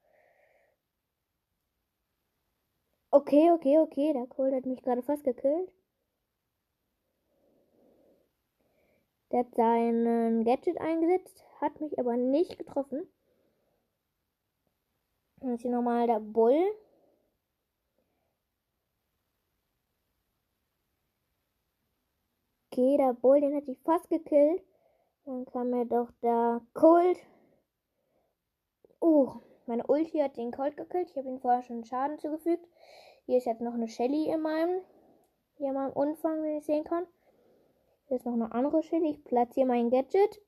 Okay, 3.10 3.50
okay, 3.52 3.78
okay. 3.78 4.12
Der 4.14 4.26
Cold 4.26 4.54
hat 4.54 4.64
mich 4.66 4.82
gerade 4.82 5.02
fast 5.02 5.22
gekillt. 5.24 5.70
Der 9.30 9.40
hat 9.40 9.54
seinen 9.54 10.44
Gadget 10.44 10.80
eingesetzt, 10.80 11.44
hat 11.60 11.80
mich 11.80 11.98
aber 11.98 12.16
nicht 12.16 12.56
getroffen. 12.56 13.06
Jetzt 15.42 15.62
hier 15.62 15.70
nochmal 15.72 16.06
der 16.06 16.20
Bull. 16.20 16.58
Okay, 22.70 22.96
der 22.96 23.12
Bull, 23.12 23.40
den 23.40 23.52
hätte 23.52 23.70
ich 23.72 23.78
fast 23.80 24.08
gekillt. 24.08 24.62
Dann 25.26 25.46
kam 25.46 25.70
mir 25.70 25.86
doch 25.86 26.10
der 26.22 26.60
Colt. 26.74 27.18
Uh, 29.00 29.40
meine 29.66 29.86
Ulti 29.86 30.18
hat 30.18 30.36
den 30.36 30.52
Colt 30.52 30.76
gekillt. 30.76 31.10
Ich 31.10 31.16
habe 31.16 31.28
ihm 31.28 31.40
vorher 31.40 31.62
schon 31.62 31.84
Schaden 31.84 32.18
zugefügt. 32.18 32.66
Hier 33.26 33.38
ist 33.38 33.46
jetzt 33.46 33.62
noch 33.62 33.74
eine 33.74 33.88
Shelly 33.88 34.28
in 34.30 34.40
meinem, 34.42 34.82
hier 35.56 35.68
in 35.68 35.74
meinem 35.74 35.92
Umfang, 35.92 36.42
wenn 36.42 36.58
ich 36.58 36.66
sehen 36.66 36.84
kann. 36.84 37.06
Hier 38.08 38.18
ist 38.18 38.26
noch 38.26 38.34
eine 38.34 38.52
andere 38.52 38.82
Shelly. 38.82 39.10
Ich 39.12 39.24
platziere 39.24 39.66
mein 39.66 39.90
Gadget. 39.90 40.40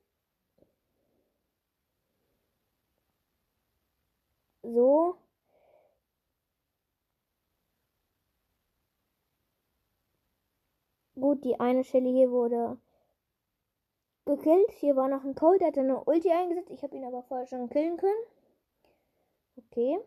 So. 4.61 5.17
Gut, 11.15 11.43
die 11.43 11.59
eine 11.59 11.83
Shelly 11.83 12.11
hier 12.11 12.29
wurde 12.29 12.77
gekillt. 14.27 14.71
Hier 14.73 14.95
war 14.95 15.07
noch 15.07 15.23
ein 15.23 15.33
Cold, 15.33 15.61
der 15.61 15.69
hat 15.69 15.77
eine 15.77 16.03
Ulti 16.03 16.29
eingesetzt. 16.29 16.69
Ich 16.69 16.83
habe 16.83 16.95
ihn 16.95 17.05
aber 17.05 17.23
vorher 17.23 17.47
schon 17.47 17.69
killen 17.69 17.97
können. 17.97 18.23
Okay. 19.57 19.99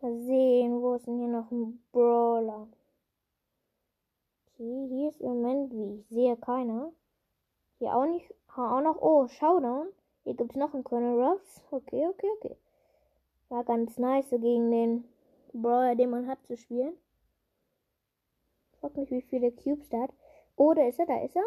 Mal 0.00 0.18
sehen, 0.18 0.82
wo 0.82 0.94
ist 0.94 1.06
denn 1.06 1.18
hier 1.18 1.28
noch 1.28 1.50
ein 1.50 1.82
Brawler? 1.92 2.68
Okay, 4.46 4.86
hier 4.88 5.08
ist 5.08 5.20
im 5.20 5.28
Moment, 5.28 5.72
wie 5.72 6.00
ich 6.00 6.08
sehe, 6.08 6.36
keiner. 6.36 6.92
Hier 7.78 7.96
auch 7.96 8.06
nicht, 8.06 8.32
auch 8.54 8.80
noch, 8.80 9.00
oh, 9.00 9.26
Showdown. 9.28 9.88
Hier 10.24 10.34
gibt 10.34 10.52
es 10.52 10.56
noch 10.56 10.74
einen 10.74 10.84
Colonel 10.84 11.22
Ruffs. 11.22 11.64
Okay, 11.70 12.06
okay, 12.06 12.28
okay. 12.36 12.56
War 13.48 13.64
ganz 13.64 13.98
nice, 13.98 14.28
so 14.30 14.38
gegen 14.38 14.70
den 14.70 15.04
Brawler, 15.52 15.94
den 15.94 16.10
man 16.10 16.28
hat, 16.28 16.42
zu 16.46 16.56
spielen. 16.56 16.94
Frag 18.80 18.96
mich, 18.96 19.10
wie 19.10 19.22
viele 19.22 19.52
Cubes 19.52 19.88
der 19.88 20.02
hat. 20.02 20.10
Oh, 20.56 20.74
da 20.74 20.86
ist 20.86 20.98
er, 20.98 21.06
da 21.06 21.22
ist 21.22 21.34
er. 21.34 21.44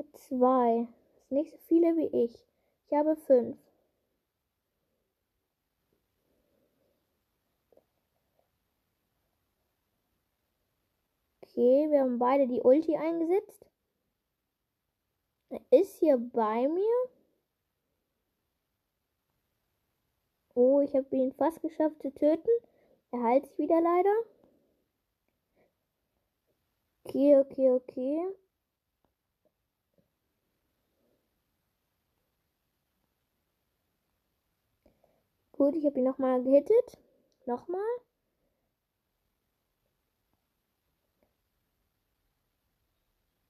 Hat 0.00 0.16
zwei. 0.16 0.88
Das 1.18 1.28
sind 1.28 1.36
nicht 1.36 1.50
so 1.50 1.58
viele 1.68 1.94
wie 1.98 2.24
ich. 2.24 2.46
Ich 2.86 2.92
habe 2.94 3.16
fünf. 3.16 3.58
Okay, 11.42 11.90
wir 11.90 12.00
haben 12.00 12.18
beide 12.18 12.46
die 12.46 12.62
Ulti 12.62 12.96
eingesetzt. 12.96 13.66
Er 15.50 15.60
ist 15.70 15.98
hier 15.98 16.16
bei 16.16 16.66
mir. 16.66 17.10
Oh, 20.54 20.80
ich 20.80 20.94
habe 20.94 21.14
ihn 21.14 21.32
fast 21.32 21.60
geschafft 21.60 22.00
zu 22.00 22.10
töten. 22.14 22.48
Er 23.10 23.22
heilt 23.22 23.46
sich 23.48 23.58
wieder 23.58 23.82
leider. 23.82 24.14
Okay, 27.04 27.36
okay, 27.36 27.70
okay. 27.72 28.34
Gut, 35.60 35.76
ich 35.76 35.84
habe 35.84 35.98
ihn 35.98 36.04
nochmal 36.04 36.42
gehittet. 36.42 36.96
Nochmal. 37.44 37.82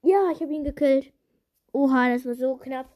Ja, 0.02 0.32
ich 0.32 0.40
habe 0.40 0.52
ihn 0.52 0.64
gekillt. 0.64 1.12
Oha, 1.72 2.08
das 2.12 2.26
war 2.26 2.34
so 2.34 2.56
knapp. 2.56 2.88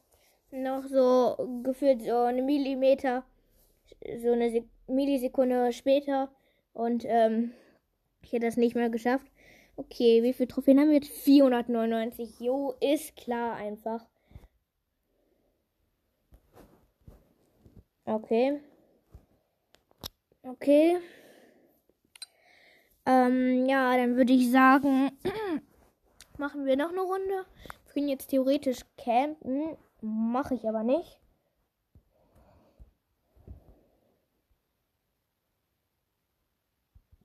Noch 0.51 0.85
so 0.87 1.61
gefühlt 1.63 2.01
so 2.01 2.17
eine 2.23 2.41
Millimeter, 2.41 3.23
so 4.21 4.33
eine 4.33 4.51
Sek 4.51 4.65
Millisekunde 4.87 5.71
später. 5.71 6.29
Und 6.73 7.05
ähm, 7.07 7.53
ich 8.21 8.33
hätte 8.33 8.47
das 8.47 8.57
nicht 8.57 8.75
mehr 8.75 8.89
geschafft. 8.89 9.31
Okay, 9.77 10.23
wie 10.23 10.33
viele 10.33 10.49
Trophäen 10.49 10.77
haben 10.77 10.89
wir 10.89 10.95
jetzt? 10.95 11.11
499. 11.23 12.41
Jo, 12.41 12.75
ist 12.81 13.15
klar 13.15 13.55
einfach. 13.55 14.05
Okay. 18.05 18.59
Okay. 20.47 20.99
Ähm, 23.07 23.65
ja, 23.65 23.97
dann 23.97 24.15
würde 24.15 24.33
ich 24.33 24.51
sagen, 24.51 25.11
machen 26.37 26.65
wir 26.65 26.77
noch 26.77 26.89
eine 26.91 27.01
Runde. 27.01 27.45
Wir 27.85 27.93
können 27.93 28.07
jetzt 28.09 28.27
theoretisch 28.27 28.81
campen. 28.95 29.75
Mache 30.01 30.53
ich 30.53 30.69
aber 30.69 30.83
nicht. 30.83 31.19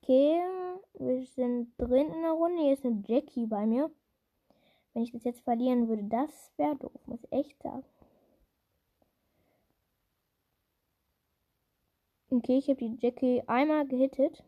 Okay, 0.03 0.41
wir 0.95 1.27
sind 1.27 1.75
drin 1.77 2.09
in 2.09 2.23
der 2.23 2.33
Runde. 2.33 2.63
Hier 2.63 2.73
ist 2.73 2.87
eine 2.87 3.03
Jackie 3.07 3.47
bei 3.47 3.67
mir. 3.67 3.91
Wenn 4.95 5.03
ich 5.03 5.13
das 5.13 5.25
jetzt 5.25 5.43
verlieren 5.43 5.89
würde, 5.89 6.05
das 6.05 6.53
wäre 6.57 6.77
doof, 6.77 7.07
muss 7.07 7.23
ich 7.25 7.33
echt 7.33 7.63
sagen. 7.63 7.85
Okay, 12.33 12.59
ich 12.59 12.69
habe 12.69 12.77
die 12.77 12.97
Jackie 13.01 13.43
einmal 13.49 13.89
gehittet. 13.89 14.45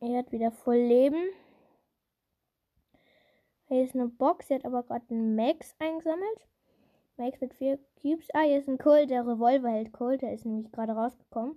Er 0.00 0.18
hat 0.18 0.32
wieder 0.32 0.50
voll 0.50 0.76
Leben. 0.76 1.30
Hier 3.68 3.84
ist 3.84 3.94
eine 3.94 4.08
Box. 4.08 4.48
Sie 4.48 4.54
hat 4.54 4.64
aber 4.64 4.82
gerade 4.82 5.04
einen 5.10 5.36
Max 5.36 5.76
eingesammelt. 5.78 6.48
Max 7.18 7.40
mit 7.40 7.54
vier 7.54 7.78
Cubes. 8.02 8.28
Ah, 8.32 8.42
hier 8.42 8.58
ist 8.58 8.68
ein 8.68 8.78
Colt. 8.78 9.10
Der 9.10 9.24
Revolver 9.24 9.68
hält 9.70 9.92
Colt. 9.92 10.22
Der 10.22 10.32
ist 10.32 10.44
nämlich 10.44 10.72
gerade 10.72 10.92
rausgekommen. 10.92 11.56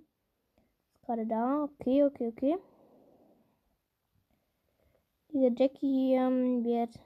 Ist 0.94 1.02
gerade 1.02 1.26
da. 1.26 1.64
Okay, 1.64 2.04
okay, 2.04 2.28
okay. 2.28 2.56
Diese 5.32 5.52
Jackie 5.56 6.14
ähm, 6.14 6.64
wird 6.64 7.00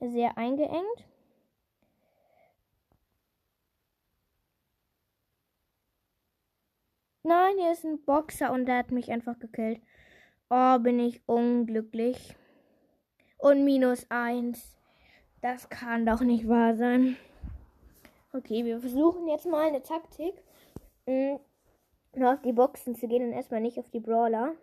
sehr 0.00 0.38
eingeengt. 0.38 1.04
Nein, 7.26 7.58
hier 7.58 7.72
ist 7.72 7.84
ein 7.84 8.04
Boxer 8.04 8.52
und 8.52 8.66
der 8.66 8.78
hat 8.78 8.92
mich 8.92 9.10
einfach 9.10 9.36
gekillt. 9.40 9.80
Oh, 10.48 10.78
bin 10.78 11.00
ich 11.00 11.20
unglücklich. 11.26 12.36
Und 13.36 13.64
minus 13.64 14.08
eins. 14.10 14.78
Das 15.40 15.68
kann 15.68 16.06
doch 16.06 16.20
nicht 16.20 16.48
wahr 16.48 16.76
sein. 16.76 17.16
Okay, 18.32 18.64
wir 18.64 18.78
versuchen 18.78 19.26
jetzt 19.26 19.44
mal 19.44 19.66
eine 19.66 19.82
Taktik. 19.82 20.40
Mhm. 21.06 21.40
Nur 22.14 22.32
auf 22.32 22.42
die 22.42 22.52
Boxen 22.52 22.94
zu 22.94 23.08
gehen 23.08 23.26
und 23.26 23.32
erstmal 23.32 23.60
nicht 23.60 23.80
auf 23.80 23.90
die 23.90 23.98
Brawler. 23.98 24.54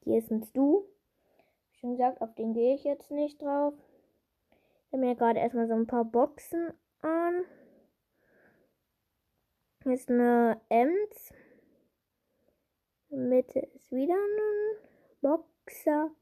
Hier 0.00 0.16
ist 0.16 0.30
ein 0.30 0.42
Stu. 0.44 0.84
Schon 1.72 1.90
gesagt, 1.90 2.22
auf 2.22 2.34
den 2.34 2.54
gehe 2.54 2.74
ich 2.74 2.84
jetzt 2.84 3.10
nicht 3.10 3.42
drauf. 3.42 3.74
Ich 4.94 4.96
habe 4.96 5.08
mir 5.08 5.16
gerade 5.16 5.40
erstmal 5.40 5.66
so 5.66 5.74
ein 5.74 5.88
paar 5.88 6.04
Boxen 6.04 6.72
an. 7.00 7.44
Hier 9.82 9.92
ist 9.92 10.08
eine 10.08 10.60
Ems. 10.68 11.34
Mitte 13.08 13.58
ist 13.58 13.90
wieder 13.90 14.14
ein 14.14 14.78
Boxer. 15.20 16.12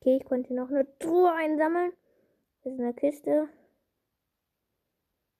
Okay, 0.00 0.16
ich 0.16 0.24
konnte 0.24 0.52
noch 0.52 0.68
eine 0.68 0.98
Truhe 0.98 1.32
einsammeln. 1.32 1.92
Hier 2.64 2.72
ist 2.72 2.80
eine 2.80 2.94
Kiste. 2.94 3.48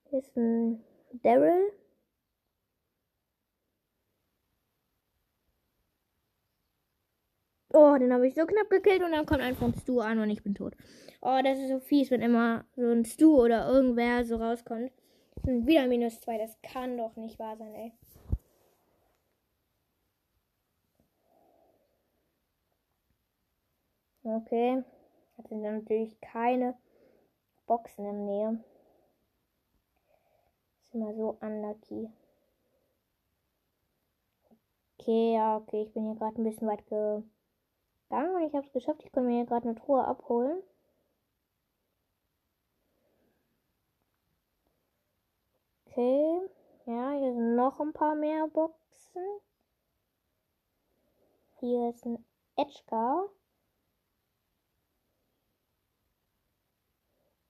Hier 0.04 0.20
ist 0.20 0.36
ein 0.36 0.84
Daryl. 1.24 1.72
Oh, 7.80 7.96
den 7.96 8.12
habe 8.12 8.26
ich 8.26 8.34
so 8.34 8.44
knapp 8.44 8.68
gekillt 8.70 9.04
und 9.04 9.12
dann 9.12 9.24
kommt 9.24 9.40
einfach 9.40 9.64
ein 9.64 9.74
Stu 9.74 10.00
an 10.00 10.18
und 10.18 10.30
ich 10.30 10.42
bin 10.42 10.52
tot. 10.52 10.74
Oh, 11.22 11.38
das 11.44 11.60
ist 11.60 11.68
so 11.68 11.78
fies, 11.78 12.10
wenn 12.10 12.22
immer 12.22 12.64
so 12.74 12.90
ein 12.90 13.04
Stu 13.04 13.40
oder 13.40 13.68
irgendwer 13.68 14.24
so 14.24 14.34
rauskommt. 14.34 14.90
Und 15.44 15.64
wieder 15.64 15.86
minus 15.86 16.20
zwei, 16.20 16.38
das 16.38 16.60
kann 16.60 16.96
doch 16.96 17.14
nicht 17.14 17.38
wahr 17.38 17.56
sein, 17.56 17.72
ey. 17.76 17.92
Okay. 24.24 24.82
Jetzt 25.36 25.48
sind 25.48 25.62
natürlich 25.62 26.20
keine 26.20 26.76
Boxen 27.68 28.04
in 28.04 28.12
der 28.12 28.24
Nähe. 28.24 28.64
Ist 30.82 30.94
immer 30.94 31.14
so 31.14 31.38
unlucky. 31.40 32.10
Okay, 34.98 35.34
ja, 35.34 35.56
okay, 35.56 35.82
ich 35.82 35.92
bin 35.92 36.06
hier 36.06 36.16
gerade 36.16 36.42
ein 36.42 36.44
bisschen 36.44 36.66
weit 36.66 36.84
ge 36.88 37.22
und 38.10 38.42
ich 38.42 38.54
habe 38.54 38.66
es 38.66 38.72
geschafft. 38.72 39.02
Ich 39.04 39.12
konnte 39.12 39.28
mir 39.28 39.36
hier 39.36 39.46
gerade 39.46 39.68
eine 39.68 39.78
Truhe 39.78 40.04
abholen. 40.04 40.62
Okay. 45.86 46.40
Ja, 46.86 47.12
hier 47.12 47.34
sind 47.34 47.56
noch 47.56 47.80
ein 47.80 47.92
paar 47.92 48.14
mehr 48.14 48.46
Boxen. 48.48 49.22
Hier 51.60 51.90
ist 51.90 52.06
ein 52.06 52.24
Edgar. 52.56 53.28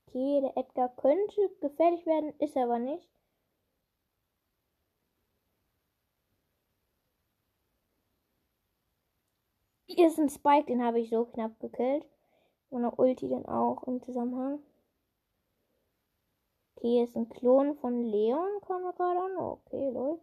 Okay, 0.06 0.40
der 0.40 0.56
Edgar 0.56 0.88
könnte 0.96 1.50
gefährlich 1.60 2.06
werden, 2.06 2.32
ist 2.38 2.56
aber 2.56 2.78
nicht. 2.78 3.17
Hier 9.90 10.06
ist 10.06 10.18
ein 10.18 10.28
Spike, 10.28 10.66
den 10.66 10.84
habe 10.84 11.00
ich 11.00 11.08
so 11.08 11.24
knapp 11.24 11.58
gekillt. 11.60 12.04
Und 12.68 12.84
eine 12.84 12.94
Ulti 12.94 13.28
dann 13.28 13.46
auch 13.46 13.84
im 13.84 14.02
Zusammenhang. 14.02 14.62
Okay, 16.76 16.88
hier 16.88 17.04
ist 17.04 17.16
ein 17.16 17.28
Klon 17.30 17.74
von 17.78 18.02
Leon, 18.02 18.60
kam 18.66 18.84
er 18.84 18.92
gerade 18.92 19.18
an. 19.18 19.36
Okay, 19.38 19.90
lol. 19.90 20.20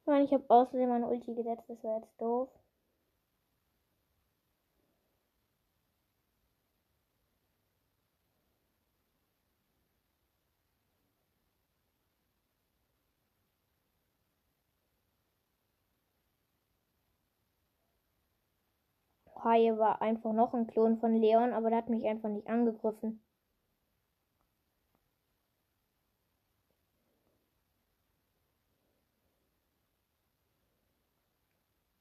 Ich 0.00 0.06
meine, 0.06 0.24
ich 0.24 0.32
habe 0.32 0.44
außerdem 0.48 0.88
meine 0.88 1.08
Ulti 1.08 1.34
gesetzt, 1.34 1.64
das 1.68 1.82
wäre 1.82 2.00
jetzt 2.00 2.20
doof. 2.20 2.48
Haie 19.44 19.78
war 19.78 20.02
einfach 20.02 20.32
noch 20.32 20.54
ein 20.54 20.66
Klon 20.66 20.98
von 20.98 21.14
Leon, 21.14 21.52
aber 21.52 21.68
der 21.70 21.78
hat 21.78 21.90
mich 21.90 22.04
einfach 22.06 22.28
nicht 22.30 22.48
angegriffen. 22.48 23.20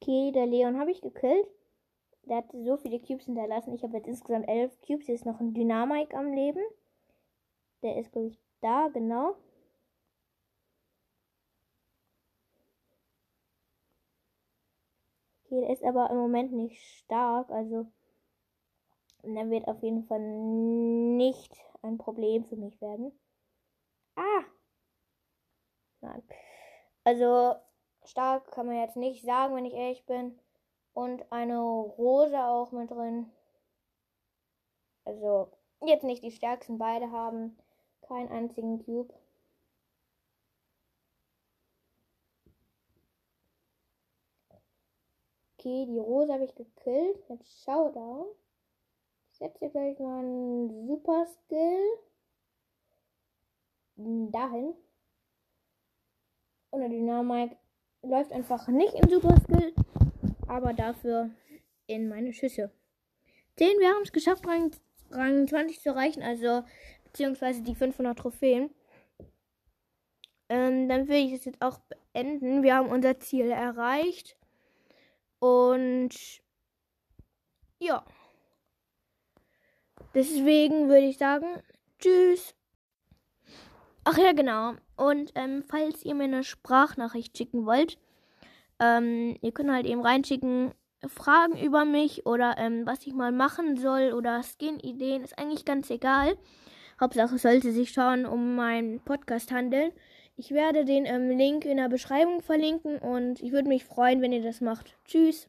Okay, 0.02 0.32
der 0.34 0.48
Leon 0.48 0.80
habe 0.80 0.92
ich 0.92 1.02
gekillt. 1.02 1.48
Der 2.26 2.38
hat 2.38 2.52
so 2.52 2.78
viele 2.78 3.00
Cubes 3.00 3.26
hinterlassen. 3.26 3.74
Ich 3.74 3.84
habe 3.84 3.98
jetzt 3.98 4.08
insgesamt 4.08 4.48
elf 4.48 4.72
Cubes. 4.82 5.06
Hier 5.06 5.16
ist 5.16 5.26
noch 5.26 5.40
ein 5.40 5.54
Dynamik 5.54 6.14
am 6.14 6.34
Leben. 6.34 6.62
Der 7.84 7.98
ist, 7.98 8.12
glaube 8.12 8.28
ich, 8.28 8.40
da, 8.62 8.90
genau. 8.90 9.36
Der 15.54 15.70
ist 15.70 15.84
aber 15.84 16.10
im 16.10 16.18
Moment 16.18 16.52
nicht 16.52 16.82
stark. 16.82 17.52
Also, 17.52 17.86
der 19.22 19.52
wird 19.52 19.68
auf 19.68 19.84
jeden 19.84 20.04
Fall 20.04 20.20
nicht 20.20 21.54
ein 21.84 22.00
Problem 22.00 22.44
für 22.46 22.56
mich 22.56 22.82
werden. 22.82 23.12
Ah! 24.16 24.44
Nein. 26.02 26.24
Also, 27.04 27.56
stark 28.04 28.50
kann 28.52 28.66
man 28.66 28.78
jetzt 28.78 28.98
nicht 28.98 29.24
sagen, 29.24 29.56
wenn 29.56 29.66
ich 29.66 29.74
ehrlich 29.74 30.04
bin. 30.08 30.40
Und 30.94 31.32
eine 31.32 31.60
Rose 31.62 32.44
auch 32.46 32.72
mit 32.72 32.90
drin. 32.90 33.32
Also, 35.06 35.52
jetzt 35.86 36.04
nicht 36.04 36.24
die 36.24 36.32
stärksten. 36.32 36.80
Beide 36.80 37.12
haben 37.12 37.60
keinen 38.02 38.30
einzigen 38.30 38.84
Cube. 38.84 39.14
Okay, 45.64 45.86
die 45.86 45.98
Rose 45.98 46.34
habe 46.34 46.44
ich 46.44 46.54
gekillt. 46.56 47.24
Jetzt 47.30 47.64
Showdown. 47.64 48.26
Ich 49.32 49.38
setze 49.38 49.70
gleich 49.70 49.98
mal 49.98 50.20
einen 50.20 50.88
Super 50.88 51.26
Skill 51.26 51.80
dahin. 53.96 54.74
Und 56.70 56.82
der 56.82 56.90
Dynamik 56.90 57.56
läuft 58.02 58.34
einfach 58.34 58.68
nicht 58.68 58.94
in 58.94 59.08
Super 59.08 59.38
Skill, 59.40 59.74
aber 60.50 60.74
dafür 60.74 61.30
in 61.88 62.10
meine 62.10 62.34
Schüsse. 62.34 62.70
10, 63.56 63.80
wir 63.80 63.88
haben 63.88 64.04
es 64.04 64.12
geschafft, 64.12 64.46
Rang, 64.46 64.72
Rang 65.12 65.48
20 65.48 65.80
zu 65.80 65.90
erreichen, 65.90 66.24
also 66.24 66.64
beziehungsweise 67.06 67.62
die 67.62 67.76
500 67.76 68.20
Trophäen. 68.20 68.70
Ähm, 70.50 70.90
dann 70.90 71.08
will 71.08 71.26
ich 71.26 71.32
es 71.32 71.46
jetzt 71.46 71.62
auch 71.62 71.80
beenden. 72.14 72.64
Wir 72.64 72.76
haben 72.76 72.90
unser 72.90 73.18
Ziel 73.22 73.50
erreicht. 73.50 74.36
Und 75.44 76.16
ja. 77.78 78.06
Deswegen 80.16 80.88
würde 80.88 81.06
ich 81.06 81.18
sagen, 81.18 81.62
tschüss. 82.00 82.56
Ach 84.06 84.18
ja, 84.18 84.32
genau. 84.32 84.76
Und 84.96 85.34
ähm, 85.36 85.66
falls 85.68 86.06
ihr 86.06 86.16
mir 86.16 86.24
eine 86.24 86.46
Sprachnachricht 86.46 87.38
schicken 87.38 87.66
wollt, 87.66 87.98
ähm, 88.80 89.36
ihr 89.42 89.52
könnt 89.52 89.70
halt 89.70 89.86
eben 89.86 90.00
reinschicken, 90.00 90.72
Fragen 91.08 91.58
über 91.58 91.84
mich 91.84 92.26
oder 92.26 92.58
ähm, 92.58 92.86
was 92.86 93.06
ich 93.06 93.14
mal 93.14 93.34
machen 93.34 93.76
soll 93.76 94.14
oder 94.14 94.44
Skin-Ideen, 94.44 95.26
ist 95.26 95.38
eigentlich 95.38 95.66
ganz 95.66 95.90
egal. 95.90 96.38
Hauptsache 97.02 97.36
es 97.36 97.42
sollte 97.42 97.74
sich 97.74 97.92
schon 97.92 98.26
um 98.26 98.56
meinen 98.56 99.02
Podcast 99.02 99.52
handeln. 99.52 99.92
Ich 100.36 100.52
werde 100.52 100.84
den 100.84 101.06
ähm, 101.06 101.30
Link 101.30 101.64
in 101.66 101.78
der 101.78 101.90
Beschreibung 101.90 102.42
verlinken 102.42 102.98
und 102.98 103.42
ich 103.42 103.52
würde 103.52 103.68
mich 103.68 103.86
freuen, 103.86 104.22
wenn 104.22 104.32
ihr 104.32 104.42
das 104.42 104.62
macht. 104.62 104.98
Tschüss. 105.06 105.48